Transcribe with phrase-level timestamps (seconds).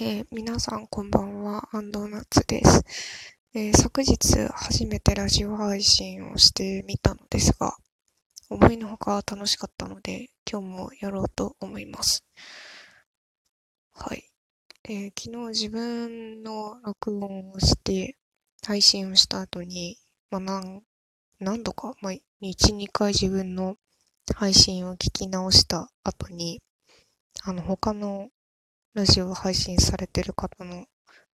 [0.00, 2.82] えー皆さんこんばんは、アンドーナツです。
[3.54, 7.76] えー昨日初めてラジオ配信をしてみたのですが、
[8.48, 12.24] 思いのほか楽しかったので、今日もやろうと思います。
[13.92, 14.24] はい。
[14.84, 18.16] えー昨日自分の録音をして、
[18.66, 19.98] 配信をした後に、
[20.30, 20.82] まあ、何、
[21.38, 23.76] 何度か、まあ、1、2回自分の
[24.34, 26.62] 配信を聞き直した後に、
[27.42, 28.30] あの、他の
[28.94, 30.84] ラジオ配信されてる方の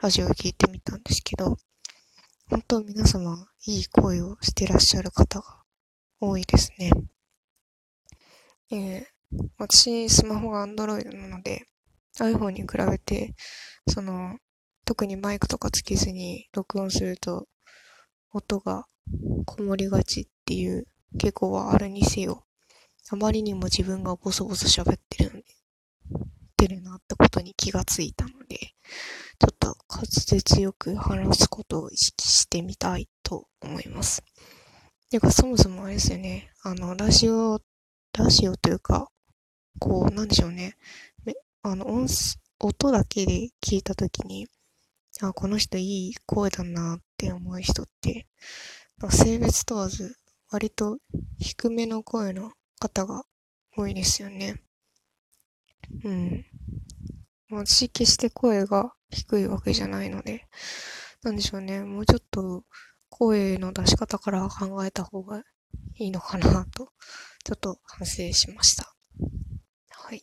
[0.00, 1.58] ラジオを聞いてみたんですけど、
[2.48, 5.62] 本当皆様いい声をしてらっしゃる方が
[6.18, 6.90] 多いですね。
[8.70, 9.12] えー
[9.58, 11.66] 私、スマホが Android なので、
[12.18, 13.34] iPhone に比べて、
[13.86, 14.38] その、
[14.86, 17.48] 特にマイクとかつけずに録音すると、
[18.32, 18.86] 音が
[19.44, 20.86] こもりがちっていう
[21.18, 22.46] 傾向はあるにせよ、
[23.10, 25.41] あまりにも自分がボソボソ喋ってるの、
[26.62, 34.22] てるなってことに気がついたので、ちょっと滑舌よく話すことを意識してみたいと思います。
[35.10, 37.60] てか、そもそもあれですよね、あの、ラジオ、
[38.16, 39.08] ラジオというか、
[39.80, 40.76] こう、なんでしょうね、
[41.62, 42.06] あの、音、
[42.60, 44.46] 音だけで聞いたときに、
[45.20, 48.28] あ、この人いい声だなって思う人って、
[49.10, 50.16] 性別問わず、
[50.48, 50.98] 割と
[51.40, 53.24] 低めの声の方が
[53.76, 54.62] 多いですよね。
[56.04, 56.51] うん。
[57.52, 60.46] 私、決して声が低いわけじゃないので、
[61.22, 61.82] なんでしょうね。
[61.82, 62.64] もうちょっと
[63.10, 65.42] 声の出し方から考えた方が
[65.96, 66.92] いいのかなと、
[67.44, 68.94] ちょっと反省しました。
[69.90, 70.22] はい。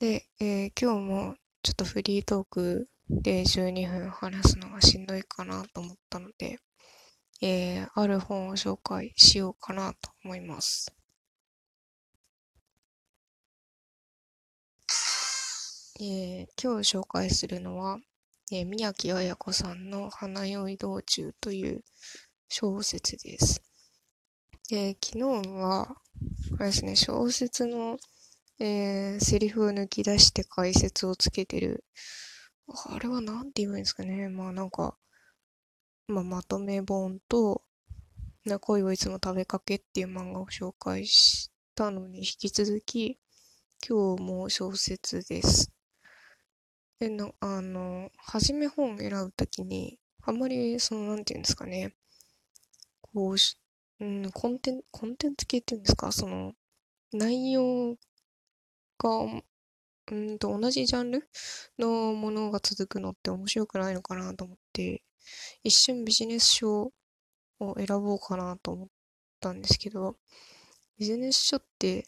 [0.00, 6.58] で、えー今日もちょっとフリートークで12分話すのがしんどいかなと思ったので、
[7.42, 10.92] えーある本を紹介しようかなと思います。
[16.04, 17.96] えー今日紹介するのは、
[18.50, 21.84] えー宮城彩子さんの花酔い道中という
[22.48, 23.62] 小説です。
[24.68, 25.94] で、昨日は、
[26.58, 27.98] あれですね、小説の、
[28.58, 31.84] えーセリフを抜き出して解説をつけてる、
[32.66, 34.28] あれはなんて言えばいいんですかね。
[34.28, 34.96] まあなんか、
[36.08, 37.62] まあまとめ本と、
[38.44, 43.20] な恋をいつも食べかけっていう漫画を紹介したのに引き続き、
[43.88, 45.72] 今日も小説です。
[46.98, 51.94] で、な、あの、はじめ本選ぶときに、あんまり、その、なんていうんですかね、
[53.00, 53.58] こうし、
[54.00, 56.54] うん、コンテン、コンテンツ系っていうんですか、その、
[57.12, 57.96] 内容
[58.98, 59.42] が、
[60.10, 61.28] うんと、同じジャンル
[61.78, 65.02] のものが続くのって面白くないのかなと思って、
[65.62, 66.92] 一瞬ビジネス書
[67.60, 68.88] を選ぼうかなと思っ
[69.40, 70.16] たんですけど、
[70.98, 72.06] ビジネス書って、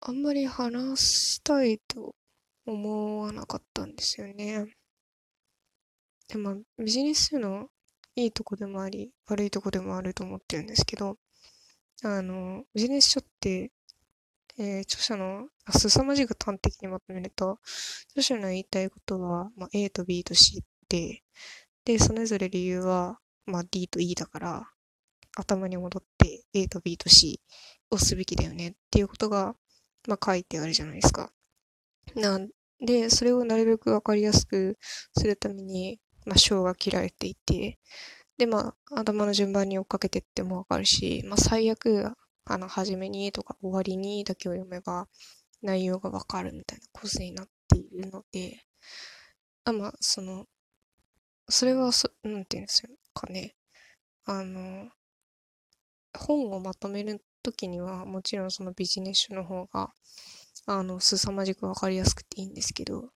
[0.00, 2.14] あんまり話したいと
[2.68, 4.66] 思わなかったんですよね。
[6.28, 7.70] でも、ビジネスの
[8.14, 11.16] いいとこでもあり、悪いとこでもあると思ってるんですけど、
[12.02, 13.72] あの、ビジネス書って、
[14.58, 17.58] えー著者の、あ、凄まじく端的にまとめると、
[18.10, 21.22] 著者の言いたいことは、まあ、A と B と C で、
[21.84, 24.70] で、それぞれ理由は、まあ、D と E だから、
[25.36, 27.40] 頭に戻って A と B と C
[27.90, 29.54] をすべきだよねっていうことが、
[30.08, 31.32] まあ、書いてあるじゃないですか。
[32.14, 32.38] な
[32.80, 34.78] で、それをなるべくわかりやすく
[35.16, 37.78] するために、まあ、章が切られていて、
[38.38, 42.12] で、まあ、頭の順番に追っかけてってもわかるし、まあ、最悪、
[42.44, 45.08] あの、初めにとか終わりにだけを読めば、
[45.62, 48.62] 内容がわかるみたいな構成になっているので、
[49.64, 50.46] あ、まあ、その、
[51.48, 52.82] それはそ、なんていうんです
[53.14, 53.56] かね。
[54.24, 54.88] あの、
[56.16, 59.92] 本をまとめるときには、もちろんそのビジネス書の方が、
[60.70, 63.10] あの、凄まじくわかりやすくていいんですけど、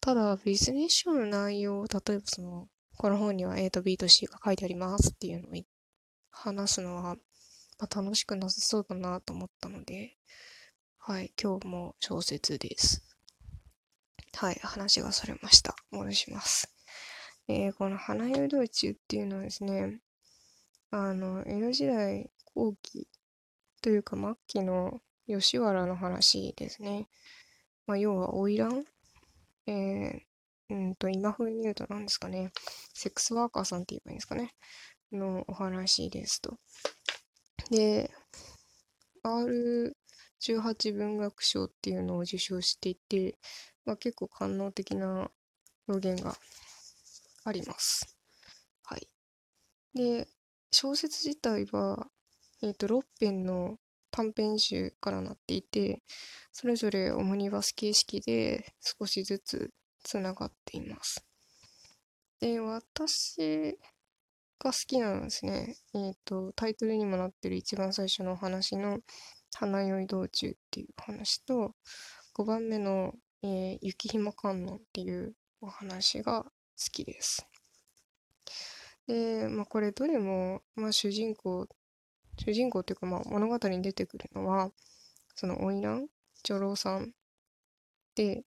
[0.00, 5.62] ただ、ビジネス書の内容を、例えばその、この本には A と B と C が書いてありますっていうのを
[6.30, 10.16] 話すのは、まあ、楽しくなさそうだなと思ったので、
[10.96, 13.02] はい、今日も小説です。
[14.34, 15.76] はい、話がそれました。
[15.90, 16.74] 戻します。
[17.48, 20.00] えーこの花酔い道中っていうのはですね、
[20.90, 23.08] あの、江戸時代後期
[23.82, 27.08] というか末期の吉原の話ですね。
[27.86, 28.84] まあ、要は花魁？
[29.66, 32.52] えー、うんと、今風に言うと何ですかね。
[32.94, 34.54] セックスワーカーさんって言えばいいんですかね。
[35.12, 36.58] のお話ですと。
[37.70, 38.10] で、
[39.24, 43.38] R18 文学賞っていうのを受賞していて、
[43.84, 45.30] まあ、結構官能的な
[45.88, 46.34] 表現が
[47.44, 48.16] あります。
[48.82, 49.08] はい。
[49.94, 50.26] で、
[50.70, 52.08] 小説自体は、
[52.62, 53.78] えっと、6編の
[54.12, 56.02] 短編集からなっていて、
[56.52, 59.72] それぞれオムニバス形式で少しずつ
[60.04, 61.24] つながっています。
[62.38, 63.78] で、私
[64.58, 68.98] が好きなのですね、えっ、ー、と、タイトルにもなってる一番最初のお話の
[69.54, 71.74] 花酔い道中っていう話と、
[72.34, 76.50] 5番目の、えー、雪ひま観音っていうお話が好
[76.92, 77.46] きです。
[79.06, 81.66] で、まあこれどれも、まあ主人公、
[82.44, 84.72] 主人公っていうかまあ物語に出てくるのは、
[85.36, 86.08] その花魁、
[86.42, 87.12] 女郎さん
[88.16, 88.44] で、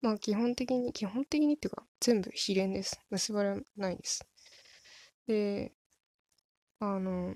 [0.00, 2.98] まあ基本的に、基本的にっていうか全部秘伝です。
[3.10, 4.26] 結ばれないです。
[5.26, 5.72] で、
[6.80, 7.34] あの、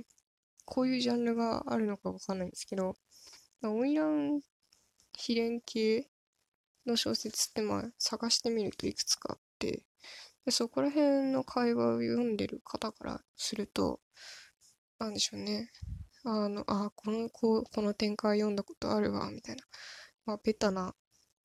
[0.65, 2.95] こういうジャンルがあるのかわかんないんですけど、
[3.61, 4.41] 花魁
[5.15, 6.09] 秘伝系
[6.87, 9.85] の小説ってまあ探してみるといくつかあって、
[10.47, 14.01] でそこら辺の会話を読んでる方からすると、
[14.99, 15.71] なんでしょうね。
[16.31, 19.65] あの、あ、この、ここの展開読んだことあるわ、みたいな。
[20.27, 20.95] まあ、ベタな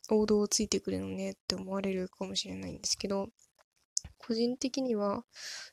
[0.09, 3.30] 王道をついてくるのねって思われるかもしれないんですけど、
[4.18, 5.24] 個人的には、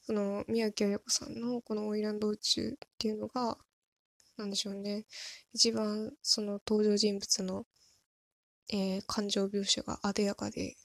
[0.03, 3.59] その、宮城彩子さんのこの花魁道中っていうのが、
[4.37, 5.07] なんでしょうね。
[5.53, 7.67] 一番その登場人物の、
[8.73, 10.77] えー、感情描写があでやかで、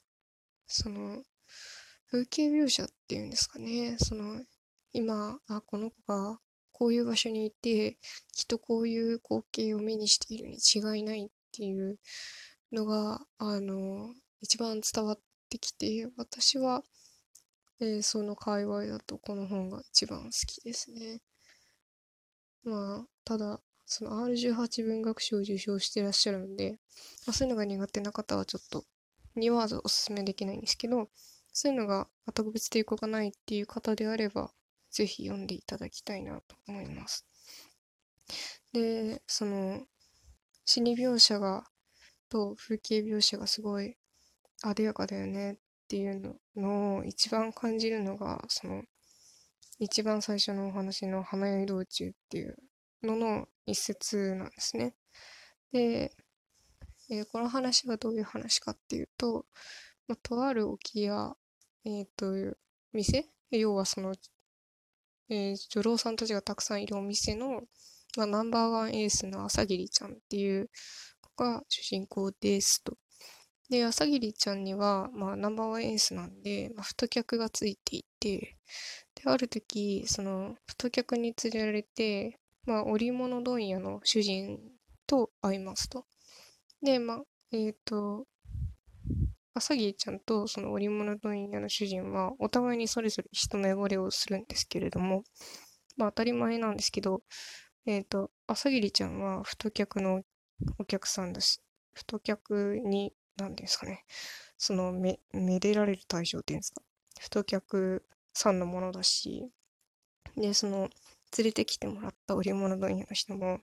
[0.66, 1.22] その、
[2.10, 3.98] 風景描写っていうんですかね。
[4.00, 4.44] その、
[4.94, 6.40] 今、あ、この子が
[6.78, 7.98] こういう場所にいて、
[8.34, 11.98] きっとこういう光景を目にしているに違いないっていう
[12.74, 15.20] のが、あの、一番伝わっ
[15.50, 16.84] てきて、私は、
[17.80, 21.22] えー、その界隈だとこの本が一番好きですね。
[22.66, 26.72] まあ、ただ、その R18 文学賞を受賞してらっしゃるので、
[27.26, 28.84] まあ、そういうのが苦手な方はちょっと
[29.38, 31.08] 2ワードおすすめできないんですけど、
[31.54, 34.52] そういうのが特別抵抗がないっていう方であれば、
[34.96, 37.26] ぜひ読んでいただきたいなと思います。
[38.72, 39.86] で、その、
[40.64, 41.66] 死に描写が、
[42.30, 43.98] と風景描写がすごい
[44.64, 45.58] あでやかだよねっ
[45.90, 48.84] ていうのを一番感じるのが、その、
[49.80, 52.56] 一番最初のお話の花酔い道中っていう
[53.04, 54.96] のの一節なんですね。
[55.74, 56.14] で、
[57.10, 59.46] えー、この話はどういう話かっていうと、
[60.08, 61.36] ま、とある沖屋
[61.84, 62.58] えっ、ー、と、
[62.94, 63.30] 店？
[63.52, 64.16] 要はその、
[65.30, 67.62] えー、女郎さんたちがたくさんいるお店の、
[68.18, 70.70] まあ、ナンバーワンエースの朝霧ちゃんっていう
[71.22, 72.98] 子が主人公ですと。
[73.70, 78.58] で、朝霧ちゃんには、まあ、ナンバーワンエースなんで、まあ、太客がついていて、
[79.16, 84.60] で、ある時、その、太客に連れられて、まあ、織物問屋の主人
[85.08, 86.06] と会いますと。
[86.82, 88.28] で、まあ、えっ、ー、と、
[89.58, 95.24] 朝霧ちゃんとその織物問屋の主人はお互いにそれぞれ一目惚れをするんですけれども、
[95.96, 97.22] まあ当たり前なんですけど、
[97.86, 100.24] えっ、ー、と、朝霧ちゃんは太客の
[100.78, 101.62] お客さんだし、
[101.94, 104.04] 太客に、何ですかね、
[104.58, 106.82] そのめ、めでられる対象っていうんですか、
[107.22, 109.50] 太客さんのものだし、
[110.36, 110.90] で、その、
[111.38, 113.60] 連れてきてもらった織物問屋の人も、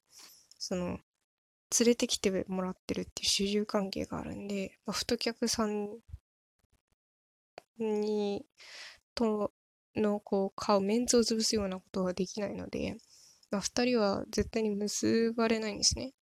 [0.58, 0.98] その、
[1.78, 5.88] 連れてきてもらってるっていう主従関係があるんで、まあ、太客さん
[7.78, 8.44] に、
[9.14, 9.52] と
[9.96, 12.96] の、こう、顔、メンツを潰すようなことはできないので、
[13.50, 16.12] まあ、二人は絶対に結ばれないんですね。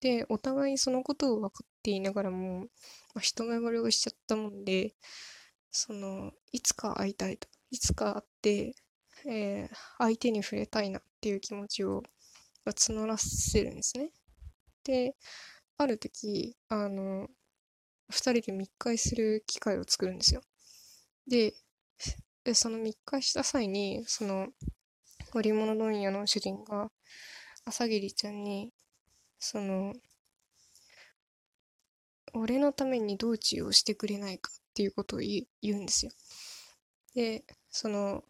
[0.00, 2.66] で、お互いそのことを分かっていながらも、ま
[3.16, 4.94] あ、一目惚れをしちゃったもんで、
[5.70, 8.74] その、いつか会いたいと、いつか会って、
[9.26, 12.02] えー、相手に触れたいなっていう気持ちを
[12.66, 14.10] 募らせるんですね。
[14.88, 15.14] で、
[15.76, 17.28] ある時、あの、
[18.08, 20.40] 二人で密会する機会を作るんですよ。
[21.26, 21.52] で、
[22.54, 24.48] その密会した際に、その、
[25.34, 26.90] 織物問屋の主人が、
[27.66, 28.72] 朝霧ちゃんに、
[29.38, 29.92] その、
[32.32, 36.12] 俺のために道中をしてくれないかっていうことを言うんですよ。
[37.14, 38.24] で、その、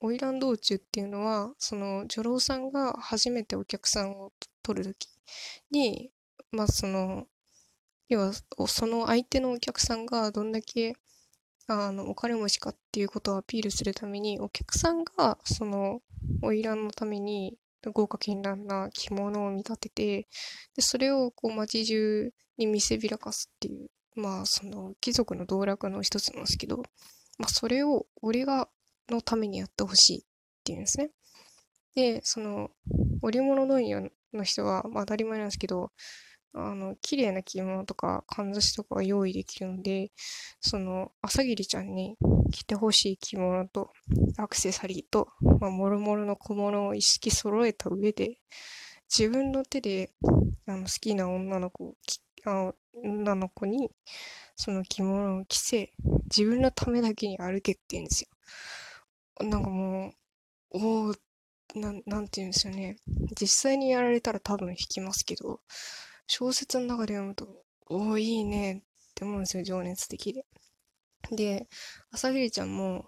[0.00, 4.32] 花魁道中っていうのは、その、女郎さんが初めてお客さんを
[4.62, 5.13] 取るとき
[5.70, 6.10] に、
[6.50, 7.26] まあその、
[8.08, 8.32] 要は
[8.66, 10.94] その相手のお客さんがどんだけ
[11.66, 16.00] あのお金持ちかっていうことをアピールするためにお客さんがその
[16.42, 17.56] 花魁のために
[17.92, 20.28] 豪華絢爛な着物を見立てて
[20.76, 26.78] でそれをこう街中に見せびらかすっていうまあその貴族の道楽の一つなんですけど、
[27.38, 28.68] まあ、それを俺が
[29.08, 30.22] のためにやってほしいっ
[30.64, 31.10] ていうんですね。
[31.94, 32.70] でその
[33.22, 34.02] 織物問屋
[34.36, 35.90] の人は、まあ、当たり前なんですけど、
[36.54, 40.12] あの、綺麗な着物とか、かんざしとかが用意できるので、
[40.60, 42.16] その、朝霧ちゃんに
[42.52, 43.90] 着てほしい着物と、
[44.36, 45.28] アクセサリーと、
[45.60, 48.38] まあ、もろもろの小物を意識揃えた上で、
[49.16, 50.10] 自分の手で
[50.66, 51.94] あの好きな女の子
[52.46, 53.90] あ女の子に
[54.56, 55.92] その着物を着せ
[56.24, 59.48] 自分のためだけに歩けって言うんですよ。
[59.48, 60.12] なんかも
[60.72, 61.14] うおお
[61.74, 62.96] ななんて言うんですよね。
[63.38, 65.60] 実際にやられたら多分弾きますけど
[66.26, 70.46] 小説の中で読むとおおいいねって思うんですよ情熱的で。
[71.30, 71.68] で
[72.10, 73.06] 朝霧ちゃんも、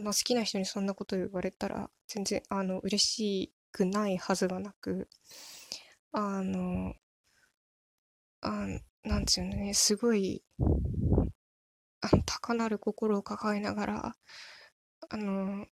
[0.00, 5.08] まあ、好きな人にそんなこと言われたら全然あの嬉しくないはずがなく
[6.12, 6.94] あの
[8.40, 8.66] あ
[9.04, 9.74] なんていうのね。
[9.74, 10.42] すごい
[12.00, 14.16] あの高鳴る心を抱えながら
[15.08, 15.66] あの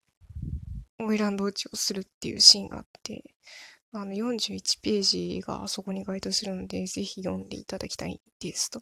[1.06, 3.25] 花魁道中をするっていうシーンがあって
[3.92, 8.80] あの41ページがあそこに該当するのでぜひ読んでいただきたいですと。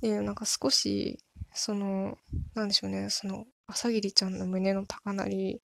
[0.00, 1.20] でなんか少し
[1.54, 2.18] その
[2.54, 5.62] なんでしょうねその朝霧ちゃんの胸の高鳴り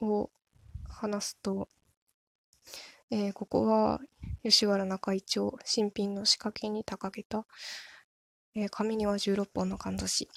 [0.00, 0.30] を
[0.88, 1.68] 話すと、
[3.10, 4.00] えー、ここは
[4.42, 7.46] 吉原中井町新品の仕掛けに掲げた、
[8.56, 10.28] えー、上には16本のかんざし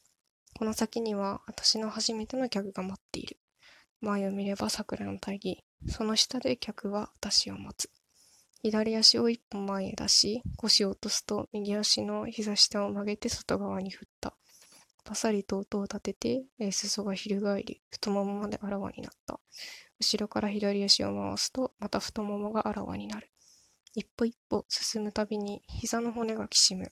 [0.58, 3.38] この先には私の初めての客が待っている
[4.02, 7.90] 前を見れば桜の大義その下で客は私を待つ。
[8.64, 14.34] 左足を一歩前へ出し腰を落とすと右足の膝下を曲げて外側に振った。
[15.04, 19.40] パサリと音を立てて、えー、裾が翻り太ももまであらわになった。
[20.00, 23.30] 後ろから左足を回すとまた太ももがあらわになる。
[23.96, 26.92] 一歩一歩進むたびに膝の骨がきしむ。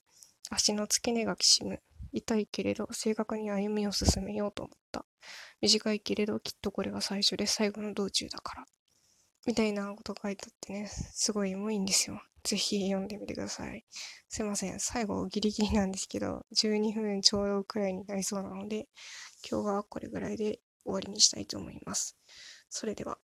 [0.50, 1.82] 足の付け根がきしむ。
[2.12, 5.06] 痛いけれど正確に歩みを進めようと思った。
[5.62, 8.66] 短いけれどきっとこれが最初で最後の道中だから。
[9.46, 10.88] みたいなこと書いてあってね。
[10.88, 12.22] すごいエモいんですよ。
[12.44, 13.86] ぜひ読んでみてください。
[14.30, 14.80] すいません。
[14.80, 18.88] 最後ギリギリなんですけど12分ちょうどくらいになりそうなので
[19.50, 22.18] 今日はこれぐらいで終わりにしたいと思います。
[22.70, 23.18] それでは。